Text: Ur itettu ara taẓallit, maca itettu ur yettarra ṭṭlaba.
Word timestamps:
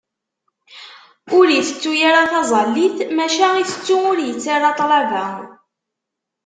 Ur 1.37 1.47
itettu 1.59 1.91
ara 2.09 2.23
taẓallit, 2.31 2.97
maca 3.17 3.47
itettu 3.61 3.95
ur 4.11 4.17
yettarra 4.21 4.69
ṭṭlaba. 4.75 5.25